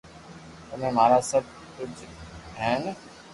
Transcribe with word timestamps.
تمي 0.67 0.89
مارا 0.97 1.19
سب 1.31 1.43
ڪوجھ 1.75 2.01
ھين 2.59 2.83